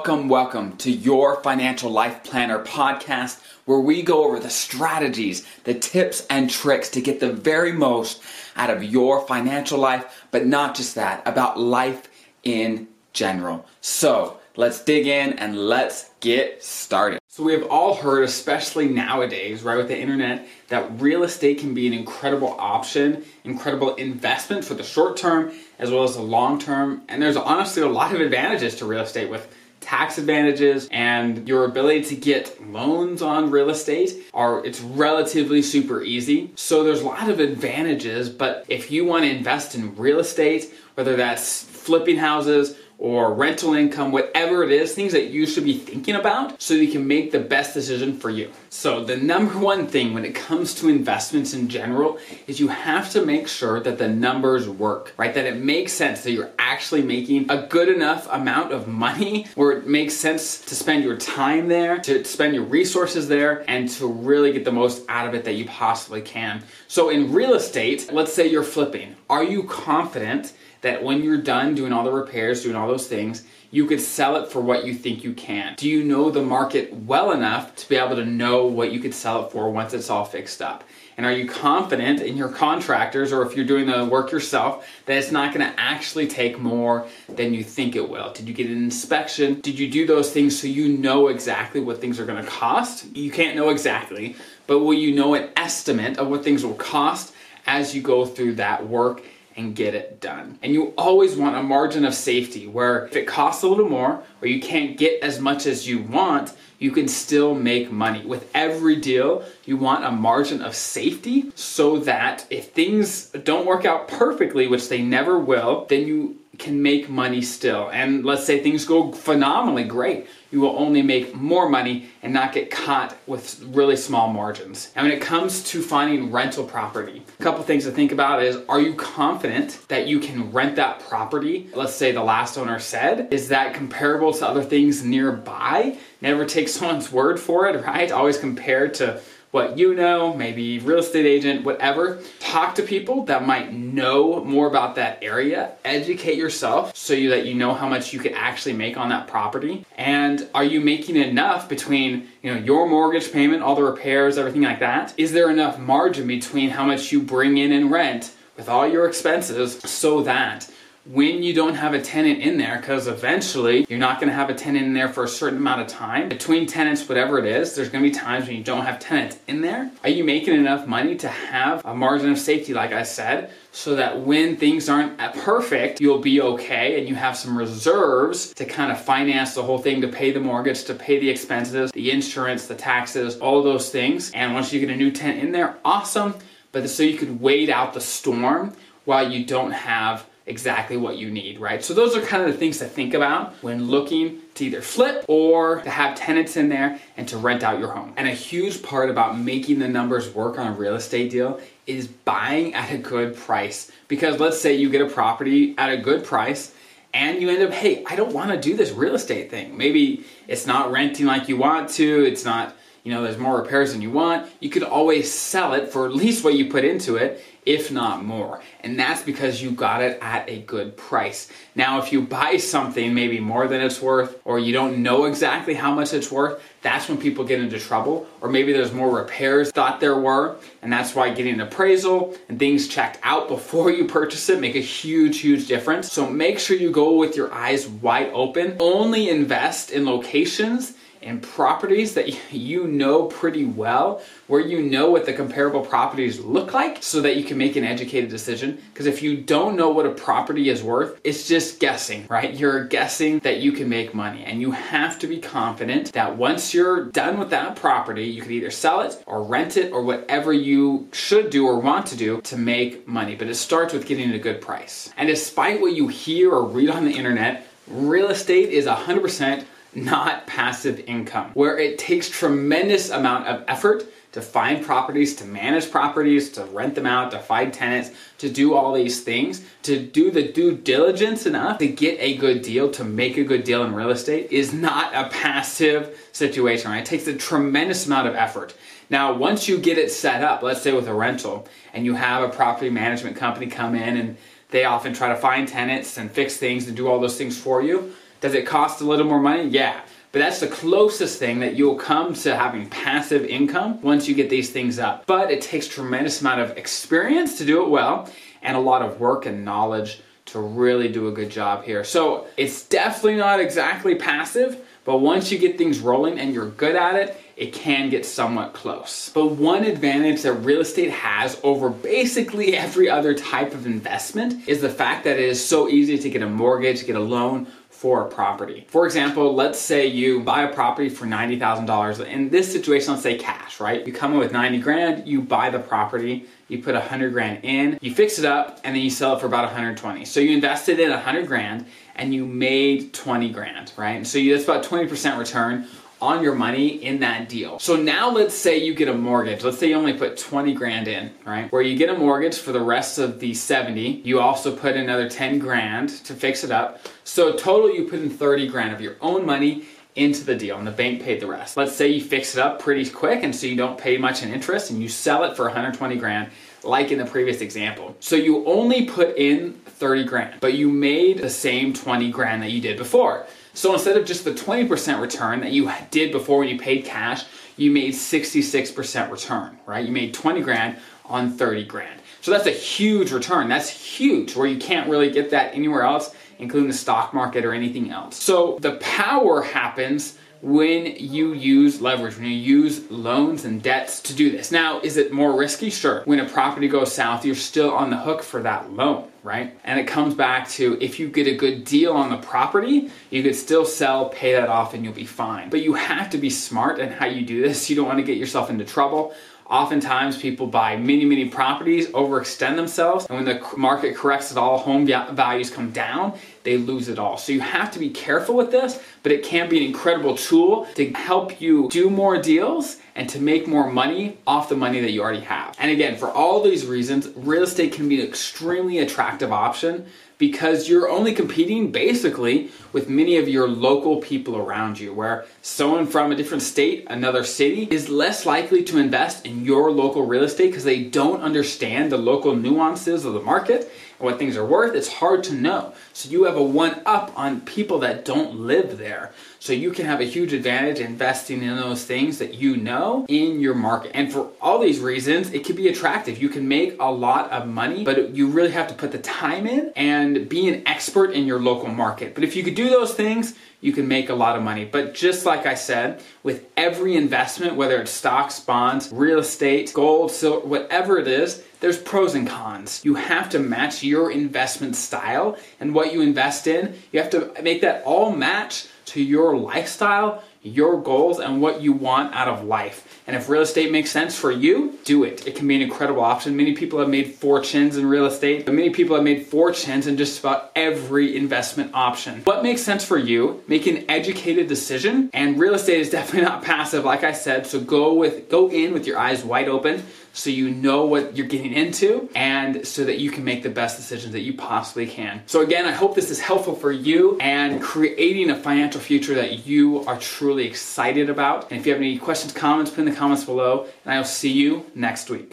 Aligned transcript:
Welcome, 0.00 0.30
welcome 0.30 0.76
to 0.78 0.90
your 0.90 1.42
Financial 1.42 1.90
Life 1.90 2.24
Planner 2.24 2.64
podcast, 2.64 3.38
where 3.66 3.80
we 3.80 4.02
go 4.02 4.24
over 4.24 4.40
the 4.40 4.48
strategies, 4.48 5.46
the 5.64 5.74
tips, 5.74 6.26
and 6.30 6.48
tricks 6.48 6.88
to 6.92 7.02
get 7.02 7.20
the 7.20 7.30
very 7.30 7.72
most 7.72 8.22
out 8.56 8.70
of 8.70 8.82
your 8.82 9.20
financial 9.26 9.78
life, 9.78 10.24
but 10.30 10.46
not 10.46 10.74
just 10.74 10.94
that, 10.94 11.22
about 11.26 11.60
life 11.60 12.08
in 12.44 12.88
general. 13.12 13.66
So 13.82 14.38
let's 14.56 14.82
dig 14.82 15.06
in 15.06 15.34
and 15.34 15.68
let's 15.68 16.08
get 16.20 16.64
started. 16.64 17.18
So, 17.28 17.44
we 17.44 17.52
have 17.52 17.66
all 17.68 17.94
heard, 17.94 18.24
especially 18.24 18.88
nowadays, 18.88 19.62
right, 19.62 19.76
with 19.76 19.88
the 19.88 19.98
internet, 19.98 20.48
that 20.68 20.90
real 21.00 21.24
estate 21.24 21.58
can 21.58 21.74
be 21.74 21.86
an 21.86 21.92
incredible 21.92 22.56
option, 22.58 23.24
incredible 23.44 23.94
investment 23.96 24.64
for 24.64 24.74
the 24.74 24.82
short 24.82 25.18
term 25.18 25.52
as 25.78 25.90
well 25.90 26.04
as 26.04 26.16
the 26.16 26.22
long 26.22 26.58
term. 26.58 27.02
And 27.08 27.22
there's 27.22 27.36
honestly 27.36 27.82
a 27.82 27.88
lot 27.88 28.14
of 28.14 28.20
advantages 28.20 28.76
to 28.76 28.86
real 28.86 29.02
estate 29.02 29.28
with 29.30 29.54
tax 29.80 30.18
advantages 30.18 30.88
and 30.90 31.48
your 31.48 31.64
ability 31.64 32.04
to 32.04 32.14
get 32.16 32.70
loans 32.70 33.22
on 33.22 33.50
real 33.50 33.70
estate 33.70 34.14
are 34.34 34.64
it's 34.64 34.80
relatively 34.80 35.62
super 35.62 36.02
easy. 36.02 36.52
So 36.56 36.84
there's 36.84 37.00
a 37.00 37.06
lot 37.06 37.28
of 37.28 37.40
advantages, 37.40 38.28
but 38.28 38.64
if 38.68 38.90
you 38.90 39.04
want 39.04 39.24
to 39.24 39.30
invest 39.30 39.74
in 39.74 39.96
real 39.96 40.20
estate, 40.20 40.72
whether 40.94 41.16
that's 41.16 41.62
flipping 41.62 42.16
houses 42.16 42.76
or 43.00 43.32
rental 43.32 43.72
income, 43.72 44.12
whatever 44.12 44.62
it 44.62 44.70
is, 44.70 44.92
things 44.92 45.12
that 45.12 45.30
you 45.30 45.46
should 45.46 45.64
be 45.64 45.78
thinking 45.78 46.14
about 46.14 46.60
so 46.60 46.74
you 46.74 46.92
can 46.92 47.06
make 47.06 47.32
the 47.32 47.40
best 47.40 47.72
decision 47.72 48.16
for 48.16 48.28
you. 48.28 48.50
So, 48.68 49.02
the 49.02 49.16
number 49.16 49.58
one 49.58 49.86
thing 49.86 50.12
when 50.12 50.26
it 50.26 50.34
comes 50.34 50.74
to 50.76 50.88
investments 50.88 51.54
in 51.54 51.68
general 51.68 52.18
is 52.46 52.60
you 52.60 52.68
have 52.68 53.10
to 53.12 53.24
make 53.24 53.48
sure 53.48 53.80
that 53.80 53.96
the 53.96 54.08
numbers 54.08 54.68
work, 54.68 55.14
right? 55.16 55.32
That 55.32 55.46
it 55.46 55.56
makes 55.56 55.94
sense 55.94 56.22
that 56.22 56.32
you're 56.32 56.50
actually 56.58 57.00
making 57.02 57.50
a 57.50 57.66
good 57.66 57.88
enough 57.88 58.28
amount 58.30 58.72
of 58.72 58.86
money 58.86 59.46
where 59.54 59.72
it 59.72 59.86
makes 59.86 60.14
sense 60.14 60.60
to 60.66 60.74
spend 60.74 61.02
your 61.02 61.16
time 61.16 61.68
there, 61.68 61.98
to 62.00 62.22
spend 62.24 62.54
your 62.54 62.64
resources 62.64 63.28
there, 63.28 63.64
and 63.66 63.88
to 63.88 64.06
really 64.06 64.52
get 64.52 64.66
the 64.66 64.72
most 64.72 65.04
out 65.08 65.26
of 65.26 65.34
it 65.34 65.44
that 65.44 65.54
you 65.54 65.64
possibly 65.64 66.20
can. 66.20 66.62
So, 66.86 67.08
in 67.08 67.32
real 67.32 67.54
estate, 67.54 68.10
let's 68.12 68.32
say 68.32 68.46
you're 68.46 68.62
flipping. 68.62 69.16
Are 69.30 69.42
you 69.42 69.64
confident? 69.64 70.52
That 70.80 71.02
when 71.02 71.22
you're 71.22 71.36
done 71.36 71.74
doing 71.74 71.92
all 71.92 72.04
the 72.04 72.12
repairs, 72.12 72.62
doing 72.62 72.76
all 72.76 72.88
those 72.88 73.06
things, 73.06 73.44
you 73.72 73.86
could 73.86 74.00
sell 74.00 74.36
it 74.36 74.50
for 74.50 74.60
what 74.60 74.84
you 74.84 74.94
think 74.94 75.22
you 75.22 75.32
can. 75.32 75.74
Do 75.76 75.88
you 75.88 76.02
know 76.02 76.30
the 76.30 76.42
market 76.42 76.92
well 76.92 77.30
enough 77.30 77.74
to 77.76 77.88
be 77.88 77.96
able 77.96 78.16
to 78.16 78.24
know 78.24 78.66
what 78.66 78.90
you 78.90 78.98
could 78.98 79.14
sell 79.14 79.44
it 79.44 79.52
for 79.52 79.70
once 79.70 79.94
it's 79.94 80.10
all 80.10 80.24
fixed 80.24 80.60
up? 80.60 80.82
And 81.16 81.26
are 81.26 81.32
you 81.32 81.46
confident 81.46 82.20
in 82.20 82.36
your 82.36 82.48
contractors, 82.48 83.30
or 83.32 83.42
if 83.42 83.54
you're 83.54 83.66
doing 83.66 83.86
the 83.86 84.06
work 84.06 84.32
yourself, 84.32 84.88
that 85.06 85.18
it's 85.18 85.30
not 85.30 85.54
going 85.54 85.70
to 85.70 85.78
actually 85.78 86.26
take 86.26 86.58
more 86.58 87.06
than 87.28 87.52
you 87.52 87.62
think 87.62 87.94
it 87.94 88.08
will? 88.08 88.32
Did 88.32 88.48
you 88.48 88.54
get 88.54 88.66
an 88.68 88.82
inspection? 88.82 89.60
Did 89.60 89.78
you 89.78 89.90
do 89.90 90.06
those 90.06 90.32
things 90.32 90.58
so 90.58 90.66
you 90.66 90.96
know 90.96 91.28
exactly 91.28 91.80
what 91.80 92.00
things 92.00 92.18
are 92.18 92.26
going 92.26 92.42
to 92.42 92.50
cost? 92.50 93.14
You 93.14 93.30
can't 93.30 93.54
know 93.54 93.68
exactly, 93.68 94.34
but 94.66 94.80
will 94.80 94.94
you 94.94 95.14
know 95.14 95.34
an 95.34 95.50
estimate 95.56 96.18
of 96.18 96.28
what 96.28 96.42
things 96.42 96.64
will 96.64 96.74
cost 96.74 97.34
as 97.66 97.94
you 97.94 98.02
go 98.02 98.24
through 98.24 98.54
that 98.54 98.88
work 98.88 99.22
and 99.60 99.76
get 99.76 99.94
it 99.94 100.20
done. 100.20 100.58
And 100.62 100.72
you 100.72 100.92
always 100.96 101.36
want 101.36 101.56
a 101.56 101.62
margin 101.62 102.04
of 102.04 102.14
safety 102.14 102.66
where 102.66 103.06
if 103.06 103.14
it 103.14 103.26
costs 103.26 103.62
a 103.62 103.68
little 103.68 103.88
more 103.88 104.22
or 104.40 104.48
you 104.48 104.60
can't 104.60 104.96
get 104.96 105.22
as 105.22 105.38
much 105.38 105.66
as 105.66 105.86
you 105.86 106.02
want, 106.02 106.52
you 106.78 106.90
can 106.90 107.06
still 107.08 107.54
make 107.54 107.92
money. 107.92 108.24
With 108.24 108.50
every 108.54 108.96
deal, 108.96 109.44
you 109.66 109.76
want 109.76 110.04
a 110.04 110.10
margin 110.10 110.62
of 110.62 110.74
safety 110.74 111.52
so 111.54 111.98
that 111.98 112.46
if 112.50 112.72
things 112.72 113.26
don't 113.26 113.66
work 113.66 113.84
out 113.84 114.08
perfectly, 114.08 114.66
which 114.66 114.88
they 114.88 115.02
never 115.02 115.38
will, 115.38 115.84
then 115.88 116.06
you 116.06 116.36
can 116.58 116.82
make 116.82 117.08
money 117.08 117.40
still. 117.42 117.90
And 117.90 118.24
let's 118.24 118.44
say 118.44 118.62
things 118.62 118.84
go 118.84 119.12
phenomenally 119.12 119.84
great. 119.84 120.26
You 120.50 120.60
will 120.60 120.76
only 120.76 121.00
make 121.00 121.34
more 121.34 121.68
money 121.68 122.10
and 122.22 122.32
not 122.32 122.52
get 122.52 122.70
caught 122.70 123.16
with 123.26 123.62
really 123.68 123.96
small 123.96 124.32
margins. 124.32 124.90
And 124.96 125.06
when 125.06 125.16
it 125.16 125.22
comes 125.22 125.62
to 125.64 125.80
finding 125.80 126.32
rental 126.32 126.64
property, 126.64 127.22
a 127.38 127.42
couple 127.42 127.62
things 127.62 127.84
to 127.84 127.92
think 127.92 128.10
about 128.10 128.42
is 128.42 128.58
are 128.68 128.80
you 128.80 128.94
confident 128.94 129.78
that 129.88 130.08
you 130.08 130.18
can 130.18 130.50
rent 130.50 130.76
that 130.76 131.00
property? 131.00 131.70
Let's 131.72 131.94
say 131.94 132.10
the 132.10 132.22
last 132.22 132.58
owner 132.58 132.80
said, 132.80 133.32
is 133.32 133.48
that 133.48 133.74
comparable 133.74 134.32
to 134.34 134.46
other 134.46 134.64
things 134.64 135.04
nearby? 135.04 135.96
Never 136.20 136.44
take 136.44 136.68
someone's 136.80 137.12
word 137.12 137.38
for 137.38 137.68
it, 137.68 137.84
right? 137.84 138.10
Always 138.10 138.38
compare 138.38 138.88
to 138.88 139.20
what 139.50 139.76
you 139.76 139.94
know, 139.94 140.32
maybe 140.34 140.78
real 140.78 140.98
estate 140.98 141.26
agent, 141.26 141.64
whatever. 141.64 142.20
Talk 142.38 142.74
to 142.76 142.82
people 142.82 143.24
that 143.24 143.46
might 143.46 143.72
know 143.72 144.44
more 144.44 144.66
about 144.66 144.94
that 144.94 145.18
area. 145.22 145.72
Educate 145.84 146.36
yourself 146.36 146.96
so 146.96 147.14
you, 147.14 147.30
that 147.30 147.46
you 147.46 147.54
know 147.54 147.74
how 147.74 147.88
much 147.88 148.12
you 148.12 148.20
could 148.20 148.32
actually 148.32 148.74
make 148.74 148.96
on 148.96 149.08
that 149.08 149.26
property. 149.26 149.84
And 149.96 150.48
are 150.54 150.64
you 150.64 150.80
making 150.80 151.16
enough 151.16 151.68
between 151.68 152.28
you 152.42 152.54
know 152.54 152.60
your 152.60 152.88
mortgage 152.88 153.32
payment, 153.32 153.62
all 153.62 153.74
the 153.74 153.82
repairs, 153.82 154.38
everything 154.38 154.62
like 154.62 154.80
that? 154.80 155.14
Is 155.16 155.32
there 155.32 155.50
enough 155.50 155.78
margin 155.78 156.26
between 156.26 156.70
how 156.70 156.84
much 156.84 157.10
you 157.10 157.20
bring 157.20 157.58
in 157.58 157.72
in 157.72 157.90
rent 157.90 158.32
with 158.56 158.68
all 158.68 158.86
your 158.86 159.08
expenses 159.08 159.78
so 159.80 160.22
that 160.22 160.70
when 161.12 161.42
you 161.42 161.52
don't 161.52 161.74
have 161.74 161.92
a 161.92 162.00
tenant 162.00 162.40
in 162.40 162.56
there, 162.56 162.78
because 162.78 163.08
eventually 163.08 163.84
you're 163.88 163.98
not 163.98 164.20
to 164.20 164.32
have 164.32 164.48
a 164.48 164.54
tenant 164.54 164.86
in 164.86 164.94
there 164.94 165.08
for 165.08 165.24
a 165.24 165.28
certain 165.28 165.58
amount 165.58 165.80
of 165.80 165.88
time. 165.88 166.28
Between 166.28 166.66
tenants, 166.66 167.08
whatever 167.08 167.38
it 167.38 167.46
is, 167.46 167.74
there's 167.74 167.90
to 168.04 168.10
be 168.10 168.14
times 168.14 168.46
when 168.46 168.56
you 168.56 168.62
don't 168.62 168.84
have 168.84 169.00
tenants 169.00 169.38
in 169.48 169.60
there. 169.60 169.90
Are 170.04 170.08
you 170.08 170.22
making 170.22 170.54
enough 170.54 170.86
money 170.86 171.16
to 171.16 171.28
have 171.28 171.84
a 171.84 171.94
margin 171.94 172.30
of 172.30 172.38
safety, 172.38 172.74
like 172.74 172.92
I 172.92 173.02
said, 173.02 173.50
so 173.72 173.96
that 173.96 174.20
when 174.20 174.56
things 174.56 174.88
aren't 174.88 175.18
perfect, 175.34 176.00
you'll 176.00 176.18
be 176.18 176.40
okay 176.40 177.00
and 177.00 177.08
you 177.08 177.16
have 177.16 177.36
some 177.36 177.58
reserves 177.58 178.54
to 178.54 178.64
kind 178.64 178.92
of 178.92 179.00
finance 179.00 179.54
the 179.54 179.62
whole 179.62 179.78
thing, 179.78 180.00
to 180.02 180.08
pay 180.08 180.30
the 180.30 180.40
mortgage, 180.40 180.84
to 180.84 180.94
pay 180.94 181.18
the 181.18 181.28
expenses, 181.28 181.90
the 181.90 182.12
insurance, 182.12 182.66
the 182.66 182.74
taxes, 182.76 183.36
all 183.38 183.64
those 183.64 183.90
things. 183.90 184.30
And 184.32 184.54
once 184.54 184.72
you 184.72 184.78
get 184.78 184.90
a 184.90 184.96
new 184.96 185.10
tenant 185.10 185.42
in 185.42 185.50
there, 185.50 185.76
awesome. 185.84 186.34
But 186.70 186.88
so 186.88 187.02
you 187.02 187.18
could 187.18 187.40
wait 187.40 187.68
out 187.68 187.94
the 187.94 188.00
storm 188.00 188.76
while 189.04 189.28
you 189.28 189.44
don't 189.44 189.72
have 189.72 190.24
exactly 190.50 190.96
what 190.96 191.16
you 191.16 191.30
need, 191.30 191.60
right? 191.60 191.82
So 191.82 191.94
those 191.94 192.16
are 192.16 192.20
kind 192.20 192.42
of 192.42 192.52
the 192.52 192.58
things 192.58 192.78
to 192.78 192.84
think 192.84 193.14
about 193.14 193.54
when 193.62 193.86
looking 193.86 194.40
to 194.56 194.66
either 194.66 194.82
flip 194.82 195.24
or 195.28 195.80
to 195.80 195.88
have 195.88 196.16
tenants 196.16 196.56
in 196.56 196.68
there 196.68 196.98
and 197.16 197.26
to 197.28 197.38
rent 197.38 197.62
out 197.62 197.78
your 197.78 197.92
home. 197.92 198.12
And 198.16 198.28
a 198.28 198.32
huge 198.32 198.82
part 198.82 199.08
about 199.08 199.38
making 199.38 199.78
the 199.78 199.88
numbers 199.88 200.34
work 200.34 200.58
on 200.58 200.66
a 200.66 200.72
real 200.72 200.96
estate 200.96 201.30
deal 201.30 201.60
is 201.86 202.08
buying 202.08 202.74
at 202.74 202.92
a 202.92 202.98
good 202.98 203.36
price. 203.36 203.90
Because 204.08 204.40
let's 204.40 204.60
say 204.60 204.74
you 204.74 204.90
get 204.90 205.00
a 205.00 205.08
property 205.08 205.74
at 205.78 205.90
a 205.90 205.96
good 205.96 206.24
price 206.24 206.74
and 207.14 207.40
you 207.40 207.48
end 207.48 207.62
up, 207.62 207.72
hey, 207.72 208.04
I 208.04 208.16
don't 208.16 208.32
want 208.32 208.50
to 208.50 208.60
do 208.60 208.76
this 208.76 208.90
real 208.90 209.14
estate 209.14 209.50
thing. 209.50 209.76
Maybe 209.76 210.24
it's 210.48 210.66
not 210.66 210.90
renting 210.90 211.26
like 211.26 211.48
you 211.48 211.56
want 211.56 211.90
to, 211.90 212.24
it's 212.24 212.44
not 212.44 212.76
you 213.02 213.12
know, 213.12 213.22
there's 213.22 213.38
more 213.38 213.60
repairs 213.60 213.92
than 213.92 214.02
you 214.02 214.10
want, 214.10 214.50
you 214.60 214.68
could 214.68 214.82
always 214.82 215.32
sell 215.32 215.72
it 215.74 215.88
for 215.88 216.06
at 216.06 216.14
least 216.14 216.44
what 216.44 216.54
you 216.54 216.70
put 216.70 216.84
into 216.84 217.16
it, 217.16 217.42
if 217.64 217.90
not 217.90 218.24
more. 218.24 218.60
And 218.80 218.98
that's 218.98 219.22
because 219.22 219.62
you 219.62 219.70
got 219.70 220.02
it 220.02 220.18
at 220.20 220.48
a 220.48 220.60
good 220.60 220.96
price. 220.96 221.50
Now, 221.74 222.00
if 222.00 222.12
you 222.12 222.22
buy 222.22 222.56
something 222.56 223.14
maybe 223.14 223.40
more 223.40 223.68
than 223.68 223.80
it's 223.80 224.00
worth, 224.00 224.40
or 224.44 224.58
you 224.58 224.72
don't 224.72 225.02
know 225.02 225.24
exactly 225.24 225.74
how 225.74 225.94
much 225.94 226.12
it's 226.12 226.30
worth, 226.30 226.62
that's 226.82 227.08
when 227.08 227.18
people 227.18 227.44
get 227.44 227.60
into 227.60 227.78
trouble. 227.78 228.26
Or 228.40 228.48
maybe 228.48 228.72
there's 228.72 228.92
more 228.92 229.14
repairs 229.14 229.70
thought 229.70 230.00
there 230.00 230.18
were, 230.18 230.56
and 230.82 230.92
that's 230.92 231.14
why 231.14 231.30
getting 231.30 231.54
an 231.54 231.60
appraisal 231.60 232.36
and 232.48 232.58
things 232.58 232.88
checked 232.88 233.18
out 233.22 233.48
before 233.48 233.90
you 233.90 234.06
purchase 234.06 234.48
it 234.48 234.60
make 234.60 234.74
a 234.74 234.80
huge, 234.80 235.40
huge 235.40 235.66
difference. 235.66 236.10
So 236.12 236.28
make 236.28 236.58
sure 236.58 236.76
you 236.76 236.90
go 236.90 237.16
with 237.16 237.36
your 237.36 237.52
eyes 237.52 237.86
wide 237.86 238.30
open. 238.32 238.76
Only 238.80 239.28
invest 239.28 239.90
in 239.90 240.04
locations 240.06 240.94
and 241.22 241.42
properties 241.42 242.14
that 242.14 242.52
you 242.52 242.86
know 242.86 243.24
pretty 243.24 243.64
well, 243.64 244.22
where 244.46 244.60
you 244.60 244.82
know 244.82 245.10
what 245.10 245.26
the 245.26 245.32
comparable 245.32 245.84
properties 245.84 246.40
look 246.40 246.72
like 246.72 247.02
so 247.02 247.20
that 247.20 247.36
you 247.36 247.44
can 247.44 247.58
make 247.58 247.76
an 247.76 247.84
educated 247.84 248.30
decision. 248.30 248.80
Because 248.92 249.06
if 249.06 249.22
you 249.22 249.36
don't 249.36 249.76
know 249.76 249.90
what 249.90 250.06
a 250.06 250.10
property 250.10 250.68
is 250.68 250.82
worth, 250.82 251.20
it's 251.24 251.46
just 251.46 251.80
guessing, 251.80 252.26
right? 252.28 252.54
You're 252.54 252.84
guessing 252.84 253.38
that 253.40 253.60
you 253.60 253.72
can 253.72 253.88
make 253.88 254.14
money. 254.14 254.44
And 254.44 254.60
you 254.60 254.70
have 254.72 255.18
to 255.20 255.26
be 255.26 255.38
confident 255.38 256.12
that 256.12 256.36
once 256.36 256.74
you're 256.74 257.06
done 257.06 257.38
with 257.38 257.50
that 257.50 257.76
property, 257.76 258.24
you 258.24 258.42
can 258.42 258.52
either 258.52 258.70
sell 258.70 259.00
it 259.02 259.22
or 259.26 259.42
rent 259.42 259.76
it 259.76 259.92
or 259.92 260.02
whatever 260.02 260.52
you 260.52 261.08
should 261.12 261.50
do 261.50 261.66
or 261.66 261.78
want 261.78 262.06
to 262.06 262.16
do 262.16 262.40
to 262.42 262.56
make 262.56 263.06
money. 263.06 263.34
But 263.34 263.48
it 263.48 263.54
starts 263.54 263.92
with 263.92 264.06
getting 264.06 264.30
a 264.32 264.38
good 264.38 264.60
price. 264.60 265.12
And 265.16 265.28
despite 265.28 265.80
what 265.80 265.92
you 265.92 266.08
hear 266.08 266.50
or 266.50 266.64
read 266.64 266.90
on 266.90 267.04
the 267.04 267.12
internet, 267.12 267.66
real 267.88 268.28
estate 268.28 268.70
is 268.70 268.86
100% 268.86 269.64
not 269.94 270.46
passive 270.46 271.00
income, 271.06 271.50
where 271.54 271.78
it 271.78 271.98
takes 271.98 272.28
tremendous 272.28 273.10
amount 273.10 273.46
of 273.46 273.64
effort 273.68 274.04
to 274.32 274.40
find 274.40 274.84
properties, 274.84 275.34
to 275.36 275.44
manage 275.44 275.90
properties, 275.90 276.50
to 276.52 276.64
rent 276.66 276.94
them 276.94 277.06
out, 277.06 277.32
to 277.32 277.38
find 277.38 277.74
tenants, 277.74 278.10
to 278.38 278.48
do 278.48 278.74
all 278.74 278.92
these 278.92 279.22
things, 279.22 279.64
to 279.82 280.00
do 280.00 280.30
the 280.30 280.52
due 280.52 280.76
diligence 280.76 281.46
enough 281.46 281.78
to 281.78 281.88
get 281.88 282.16
a 282.20 282.36
good 282.36 282.62
deal, 282.62 282.90
to 282.92 283.02
make 283.02 283.36
a 283.36 283.44
good 283.44 283.64
deal 283.64 283.82
in 283.82 283.92
real 283.92 284.10
estate 284.10 284.52
is 284.52 284.72
not 284.72 285.12
a 285.14 285.28
passive 285.30 286.28
situation, 286.32 286.90
right? 286.90 287.00
It 287.00 287.06
takes 287.06 287.26
a 287.26 287.34
tremendous 287.34 288.06
amount 288.06 288.28
of 288.28 288.36
effort. 288.36 288.74
Now, 289.08 289.34
once 289.34 289.66
you 289.66 289.78
get 289.78 289.98
it 289.98 290.12
set 290.12 290.44
up, 290.44 290.62
let's 290.62 290.82
say 290.82 290.92
with 290.92 291.08
a 291.08 291.14
rental, 291.14 291.66
and 291.92 292.04
you 292.04 292.14
have 292.14 292.44
a 292.44 292.48
property 292.48 292.90
management 292.90 293.34
company 293.34 293.66
come 293.66 293.96
in 293.96 294.16
and 294.16 294.36
they 294.68 294.84
often 294.84 295.12
try 295.12 295.28
to 295.30 295.36
find 295.36 295.66
tenants 295.66 296.16
and 296.16 296.30
fix 296.30 296.56
things 296.56 296.86
and 296.86 296.96
do 296.96 297.08
all 297.08 297.18
those 297.18 297.36
things 297.36 297.58
for 297.58 297.82
you 297.82 298.12
Does 298.40 298.54
it 298.54 298.66
cost 298.66 299.00
a 299.00 299.04
little 299.04 299.26
more 299.26 299.40
money? 299.40 299.68
Yeah. 299.68 300.00
But 300.32 300.38
that's 300.38 300.60
the 300.60 300.68
closest 300.68 301.38
thing 301.38 301.58
that 301.58 301.74
you'll 301.74 301.96
come 301.96 302.34
to 302.34 302.56
having 302.56 302.88
passive 302.88 303.44
income 303.44 304.00
once 304.00 304.28
you 304.28 304.34
get 304.34 304.48
these 304.48 304.70
things 304.70 304.98
up. 304.98 305.26
But 305.26 305.50
it 305.50 305.60
takes 305.60 305.88
tremendous 305.88 306.40
amount 306.40 306.60
of 306.60 306.78
experience 306.78 307.58
to 307.58 307.64
do 307.64 307.82
it 307.82 307.88
well 307.88 308.30
and 308.62 308.76
a 308.76 308.80
lot 308.80 309.02
of 309.02 309.18
work 309.18 309.46
and 309.46 309.64
knowledge 309.64 310.20
to 310.46 310.60
really 310.60 311.08
do 311.08 311.28
a 311.28 311.32
good 311.32 311.50
job 311.50 311.84
here. 311.84 312.04
So 312.04 312.46
it's 312.56 312.84
definitely 312.84 313.36
not 313.36 313.60
exactly 313.60 314.14
passive, 314.14 314.84
but 315.04 315.18
once 315.18 315.50
you 315.50 315.58
get 315.58 315.78
things 315.78 315.98
rolling 316.00 316.38
and 316.38 316.54
you're 316.54 316.68
good 316.70 316.96
at 316.96 317.16
it, 317.16 317.36
it 317.56 317.72
can 317.72 318.08
get 318.08 318.24
somewhat 318.24 318.72
close. 318.72 319.30
But 319.34 319.52
one 319.52 319.84
advantage 319.84 320.42
that 320.42 320.54
real 320.54 320.80
estate 320.80 321.10
has 321.10 321.60
over 321.62 321.90
basically 321.90 322.76
every 322.76 323.10
other 323.10 323.34
type 323.34 323.74
of 323.74 323.86
investment 323.86 324.68
is 324.68 324.80
the 324.80 324.88
fact 324.88 325.24
that 325.24 325.38
it 325.38 325.44
is 325.44 325.64
so 325.64 325.88
easy 325.88 326.18
to 326.18 326.30
get 326.30 326.42
a 326.42 326.48
mortgage, 326.48 327.04
get 327.06 327.16
a 327.16 327.20
loan 327.20 327.66
for 328.00 328.22
a 328.22 328.28
property. 328.30 328.86
For 328.88 329.04
example, 329.04 329.54
let's 329.54 329.78
say 329.78 330.06
you 330.06 330.40
buy 330.40 330.62
a 330.62 330.72
property 330.72 331.10
for 331.10 331.26
$90,000. 331.26 332.26
In 332.28 332.48
this 332.48 332.72
situation, 332.72 333.10
let's 333.10 333.22
say 333.22 333.36
cash, 333.36 333.78
right? 333.78 334.06
You 334.06 334.12
come 334.14 334.32
in 334.32 334.38
with 334.38 334.52
90 334.52 334.78
grand, 334.78 335.28
you 335.28 335.42
buy 335.42 335.68
the 335.68 335.80
property, 335.80 336.46
you 336.68 336.82
put 336.82 336.94
100 336.94 337.34
grand 337.34 337.62
in, 337.62 337.98
you 338.00 338.14
fix 338.14 338.38
it 338.38 338.46
up, 338.46 338.80
and 338.84 338.96
then 338.96 339.02
you 339.02 339.10
sell 339.10 339.36
it 339.36 339.40
for 339.40 339.44
about 339.44 339.64
120. 339.64 340.24
So 340.24 340.40
you 340.40 340.54
invested 340.54 340.98
in 340.98 341.10
100 341.10 341.46
grand 341.46 341.84
and 342.14 342.32
you 342.32 342.46
made 342.46 343.12
20 343.12 343.50
grand, 343.50 343.92
right? 343.98 344.26
So 344.26 344.38
you, 344.38 344.56
that's 344.56 344.64
about 344.64 344.82
20% 344.82 345.38
return 345.38 345.86
on 346.20 346.42
your 346.42 346.54
money 346.54 347.02
in 347.02 347.20
that 347.20 347.48
deal. 347.48 347.78
So 347.78 347.96
now 347.96 348.30
let's 348.30 348.54
say 348.54 348.78
you 348.78 348.94
get 348.94 349.08
a 349.08 349.14
mortgage. 349.14 349.64
Let's 349.64 349.78
say 349.78 349.88
you 349.88 349.94
only 349.94 350.12
put 350.12 350.36
20 350.36 350.74
grand 350.74 351.08
in, 351.08 351.32
right? 351.44 351.70
Where 351.72 351.82
you 351.82 351.96
get 351.96 352.10
a 352.10 352.18
mortgage 352.18 352.58
for 352.58 352.72
the 352.72 352.80
rest 352.80 353.18
of 353.18 353.40
the 353.40 353.54
70. 353.54 354.22
You 354.24 354.40
also 354.40 354.74
put 354.74 354.96
another 354.96 355.28
10 355.28 355.58
grand 355.58 356.10
to 356.24 356.34
fix 356.34 356.64
it 356.64 356.70
up. 356.70 357.00
So 357.24 357.54
total 357.54 357.94
you 357.94 358.04
put 358.04 358.20
in 358.20 358.30
30 358.30 358.68
grand 358.68 358.92
of 358.92 359.00
your 359.00 359.16
own 359.20 359.46
money 359.46 359.84
into 360.16 360.44
the 360.44 360.56
deal 360.56 360.76
and 360.76 360.86
the 360.86 360.92
bank 360.92 361.22
paid 361.22 361.40
the 361.40 361.46
rest. 361.46 361.76
Let's 361.76 361.94
say 361.94 362.08
you 362.08 362.20
fix 362.20 362.54
it 362.54 362.60
up 362.60 362.80
pretty 362.80 363.08
quick 363.08 363.42
and 363.42 363.54
so 363.54 363.66
you 363.66 363.76
don't 363.76 363.96
pay 363.98 364.18
much 364.18 364.42
in 364.42 364.52
interest 364.52 364.90
and 364.90 365.00
you 365.00 365.08
sell 365.08 365.44
it 365.44 365.56
for 365.56 365.64
120 365.64 366.16
grand 366.16 366.50
like 366.82 367.12
in 367.12 367.18
the 367.18 367.26
previous 367.26 367.60
example. 367.60 368.16
So 368.20 368.36
you 368.36 368.66
only 368.66 369.06
put 369.06 369.36
in 369.36 369.74
30 369.86 370.24
grand, 370.24 370.60
but 370.60 370.74
you 370.74 370.88
made 370.88 371.38
the 371.38 371.50
same 371.50 371.92
20 371.92 372.30
grand 372.30 372.62
that 372.62 372.70
you 372.70 372.80
did 372.80 372.96
before. 372.96 373.46
So 373.74 373.92
instead 373.94 374.16
of 374.16 374.26
just 374.26 374.44
the 374.44 374.52
20% 374.52 375.20
return 375.20 375.60
that 375.60 375.72
you 375.72 375.90
did 376.10 376.32
before 376.32 376.58
when 376.58 376.68
you 376.68 376.78
paid 376.78 377.04
cash, 377.04 377.44
you 377.76 377.90
made 377.90 378.12
66% 378.12 379.30
return, 379.30 379.78
right? 379.86 380.04
You 380.04 380.12
made 380.12 380.34
20 380.34 380.60
grand 380.60 380.96
on 381.24 381.52
30 381.52 381.84
grand. 381.84 382.20
So 382.40 382.50
that's 382.50 382.66
a 382.66 382.72
huge 382.72 383.32
return. 383.32 383.68
That's 383.68 383.88
huge 383.88 384.56
where 384.56 384.66
you 384.66 384.78
can't 384.78 385.08
really 385.08 385.30
get 385.30 385.50
that 385.50 385.74
anywhere 385.74 386.02
else, 386.02 386.34
including 386.58 386.88
the 386.88 386.96
stock 386.96 387.32
market 387.32 387.64
or 387.64 387.72
anything 387.72 388.10
else. 388.10 388.42
So 388.42 388.78
the 388.80 388.96
power 388.96 389.62
happens 389.62 390.36
when 390.62 391.06
you 391.16 391.54
use 391.54 392.00
leverage, 392.00 392.36
when 392.36 392.46
you 392.46 392.50
use 392.50 393.10
loans 393.10 393.64
and 393.64 393.82
debts 393.82 394.20
to 394.22 394.34
do 394.34 394.50
this. 394.50 394.70
Now, 394.70 395.00
is 395.00 395.16
it 395.16 395.32
more 395.32 395.56
risky? 395.56 395.90
Sure. 395.90 396.22
When 396.24 396.40
a 396.40 396.48
property 396.48 396.88
goes 396.88 397.12
south, 397.12 397.44
you're 397.44 397.54
still 397.54 397.92
on 397.92 398.10
the 398.10 398.18
hook 398.18 398.42
for 398.42 398.62
that 398.62 398.92
loan, 398.92 399.29
right? 399.42 399.78
And 399.84 399.98
it 399.98 400.06
comes 400.06 400.34
back 400.34 400.68
to 400.70 400.98
if 401.00 401.18
you 401.18 401.28
get 401.28 401.46
a 401.46 401.54
good 401.54 401.84
deal 401.84 402.12
on 402.12 402.30
the 402.30 402.36
property, 402.36 403.10
you 403.30 403.42
could 403.42 403.56
still 403.56 403.84
sell, 403.84 404.28
pay 404.28 404.52
that 404.52 404.68
off, 404.68 404.94
and 404.94 405.04
you'll 405.04 405.14
be 405.14 405.26
fine. 405.26 405.70
But 405.70 405.82
you 405.82 405.94
have 405.94 406.30
to 406.30 406.38
be 406.38 406.50
smart 406.50 406.98
in 406.98 407.10
how 407.10 407.26
you 407.26 407.44
do 407.44 407.62
this. 407.62 407.88
You 407.88 407.96
don't 407.96 408.06
want 408.06 408.18
to 408.18 408.24
get 408.24 408.36
yourself 408.36 408.70
into 408.70 408.84
trouble. 408.84 409.34
Oftentimes, 409.66 410.36
people 410.36 410.66
buy 410.66 410.96
many, 410.96 411.24
many 411.24 411.48
properties, 411.48 412.08
overextend 412.08 412.74
themselves, 412.74 413.26
and 413.26 413.36
when 413.36 413.44
the 413.44 413.64
market 413.76 414.16
corrects 414.16 414.50
at 414.50 414.58
all, 414.58 414.78
home 414.78 415.06
values 415.06 415.70
come 415.70 415.92
down, 415.92 416.36
they 416.62 416.76
lose 416.76 417.08
it 417.08 417.18
all. 417.18 417.36
So 417.36 417.52
you 417.52 417.60
have 417.60 417.90
to 417.92 417.98
be 417.98 418.10
careful 418.10 418.54
with 418.54 418.70
this, 418.70 419.02
but 419.22 419.32
it 419.32 419.44
can 419.44 419.68
be 419.68 419.78
an 419.78 419.84
incredible 419.84 420.36
tool 420.36 420.86
to 420.94 421.10
help 421.12 421.60
you 421.60 421.88
do 421.90 422.10
more 422.10 422.40
deals 422.40 422.98
and 423.14 423.28
to 423.30 423.40
make 423.40 423.66
more 423.66 423.90
money 423.90 424.38
off 424.46 424.68
the 424.68 424.76
money 424.76 425.00
that 425.00 425.10
you 425.10 425.22
already 425.22 425.40
have. 425.40 425.74
And 425.78 425.90
again, 425.90 426.16
for 426.16 426.30
all 426.30 426.62
these 426.62 426.86
reasons, 426.86 427.28
real 427.36 427.62
estate 427.62 427.92
can 427.92 428.08
be 428.08 428.20
an 428.20 428.26
extremely 428.26 428.98
attractive 428.98 429.52
option 429.52 430.06
because 430.40 430.88
you're 430.88 431.10
only 431.10 431.34
competing 431.34 431.92
basically 431.92 432.70
with 432.94 433.10
many 433.10 433.36
of 433.36 433.46
your 433.46 433.68
local 433.68 434.16
people 434.16 434.56
around 434.56 434.98
you, 434.98 435.12
where 435.12 435.44
someone 435.60 436.06
from 436.06 436.32
a 436.32 436.34
different 436.34 436.62
state, 436.62 437.06
another 437.10 437.44
city, 437.44 437.86
is 437.90 438.08
less 438.08 438.46
likely 438.46 438.82
to 438.82 438.96
invest 438.96 439.44
in 439.44 439.66
your 439.66 439.90
local 439.90 440.24
real 440.24 440.42
estate 440.42 440.68
because 440.68 440.84
they 440.84 441.04
don't 441.04 441.42
understand 441.42 442.10
the 442.10 442.16
local 442.16 442.56
nuances 442.56 443.26
of 443.26 443.34
the 443.34 443.42
market 443.42 443.92
what 444.20 444.38
things 444.38 444.56
are 444.56 444.64
worth. 444.64 444.94
It's 444.94 445.12
hard 445.14 445.42
to 445.44 445.54
know. 445.54 445.94
So 446.12 446.28
you 446.28 446.44
have 446.44 446.56
a 446.56 446.62
one 446.62 447.02
up 447.06 447.32
on 447.38 447.62
people 447.62 447.98
that 448.00 448.24
don't 448.24 448.60
live 448.60 448.98
there. 448.98 449.32
So 449.62 449.74
you 449.74 449.90
can 449.90 450.06
have 450.06 450.22
a 450.22 450.24
huge 450.24 450.54
advantage 450.54 451.00
investing 451.00 451.62
in 451.62 451.76
those 451.76 452.02
things 452.02 452.38
that 452.38 452.54
you 452.54 452.78
know 452.78 453.26
in 453.28 453.60
your 453.60 453.74
market. 453.74 454.12
And 454.14 454.32
for 454.32 454.48
all 454.58 454.78
these 454.78 455.00
reasons, 455.00 455.52
it 455.52 455.66
can 455.66 455.76
be 455.76 455.88
attractive. 455.88 456.40
You 456.40 456.48
can 456.48 456.66
make 456.66 456.96
a 456.98 457.10
lot 457.10 457.50
of 457.50 457.68
money, 457.68 458.02
but 458.02 458.34
you 458.34 458.46
really 458.46 458.70
have 458.70 458.88
to 458.88 458.94
put 458.94 459.12
the 459.12 459.18
time 459.18 459.66
in 459.66 459.92
and 459.96 460.48
be 460.48 460.66
an 460.70 460.82
expert 460.86 461.32
in 461.32 461.44
your 461.44 461.60
local 461.60 461.88
market. 461.88 462.34
But 462.34 462.42
if 462.42 462.56
you 462.56 462.62
could 462.62 462.74
do 462.74 462.88
those 462.88 463.12
things, 463.12 463.54
you 463.82 463.92
can 463.92 464.08
make 464.08 464.30
a 464.30 464.34
lot 464.34 464.56
of 464.56 464.62
money. 464.62 464.86
But 464.86 465.12
just 465.12 465.44
like 465.44 465.66
I 465.66 465.74
said, 465.74 466.22
with 466.42 466.64
every 466.78 467.16
investment, 467.16 467.76
whether 467.76 468.00
it's 468.00 468.10
stocks, 468.10 468.60
bonds, 468.60 469.10
real 469.12 469.40
estate, 469.40 469.92
gold, 469.92 470.30
silver, 470.30 470.66
whatever 470.66 471.18
it 471.18 471.28
is, 471.28 471.62
there's 471.80 471.98
pros 471.98 472.34
and 472.34 472.48
cons. 472.48 473.02
You 473.04 473.14
have 473.14 473.50
to 473.50 473.58
match 473.58 474.02
your 474.02 474.30
investment 474.30 474.96
style 474.96 475.58
and 475.80 475.94
what 475.94 476.12
you 476.12 476.22
invest 476.22 476.66
in. 476.66 476.94
You 477.12 477.20
have 477.20 477.30
to 477.30 477.52
make 477.62 477.80
that 477.82 478.02
all 478.04 478.32
match 478.32 478.86
to 479.06 479.22
your 479.22 479.56
lifestyle, 479.56 480.42
your 480.62 481.00
goals, 481.00 481.38
and 481.40 481.62
what 481.62 481.80
you 481.80 481.92
want 481.92 482.34
out 482.34 482.48
of 482.48 482.64
life. 482.64 483.22
And 483.26 483.36
if 483.36 483.48
real 483.48 483.62
estate 483.62 483.90
makes 483.90 484.10
sense 484.10 484.36
for 484.36 484.50
you, 484.50 484.98
do 485.04 485.24
it. 485.24 485.46
It 485.46 485.56
can 485.56 485.66
be 485.66 485.76
an 485.76 485.82
incredible 485.82 486.22
option. 486.22 486.56
Many 486.56 486.74
people 486.74 486.98
have 486.98 487.08
made 487.08 487.34
fortunes 487.34 487.96
in 487.96 488.06
real 488.06 488.26
estate, 488.26 488.66
but 488.66 488.74
many 488.74 488.90
people 488.90 489.16
have 489.16 489.24
made 489.24 489.46
fortunes 489.46 490.06
in 490.06 490.16
just 490.16 490.40
about 490.40 490.72
every 490.76 491.36
investment 491.36 491.92
option. 491.94 492.42
What 492.44 492.62
makes 492.62 492.82
sense 492.82 493.04
for 493.04 493.16
you? 493.16 493.62
Make 493.68 493.86
an 493.86 494.04
educated 494.08 494.68
decision. 494.68 495.30
And 495.32 495.58
real 495.58 495.74
estate 495.74 496.00
is 496.00 496.10
definitely 496.20 496.48
not 496.48 496.62
passive, 496.62 497.04
like 497.04 497.24
I 497.24 497.32
said. 497.32 497.66
So 497.66 497.80
go 497.80 498.14
with 498.14 498.48
go 498.50 498.70
in 498.70 498.92
with 498.92 499.06
your 499.06 499.18
eyes 499.18 499.44
wide 499.44 499.68
open 499.68 500.02
so 500.32 500.50
you 500.50 500.70
know 500.70 501.06
what 501.06 501.36
you're 501.36 501.46
getting 501.46 501.72
into 501.72 502.28
and 502.34 502.86
so 502.86 503.04
that 503.04 503.18
you 503.18 503.30
can 503.30 503.44
make 503.44 503.62
the 503.62 503.70
best 503.70 503.96
decisions 503.96 504.32
that 504.32 504.40
you 504.40 504.54
possibly 504.54 505.06
can. 505.06 505.42
So, 505.46 505.60
again, 505.60 505.86
I 505.86 505.92
hope 505.92 506.14
this 506.14 506.30
is 506.30 506.40
helpful 506.40 506.74
for 506.74 506.92
you 506.92 507.38
and 507.40 507.82
creating 507.82 508.50
a 508.50 508.56
financial 508.56 509.00
future 509.00 509.34
that 509.34 509.66
you 509.66 510.04
are 510.06 510.18
truly 510.18 510.49
excited 510.58 511.30
about. 511.30 511.70
And 511.70 511.80
if 511.80 511.86
you 511.86 511.92
have 511.92 512.00
any 512.00 512.18
questions, 512.18 512.52
comments, 512.52 512.90
put 512.90 513.00
in 513.00 513.04
the 513.06 513.16
comments 513.16 513.44
below, 513.44 513.86
and 514.04 514.14
I'll 514.14 514.24
see 514.24 514.52
you 514.52 514.86
next 514.94 515.30
week. 515.30 515.48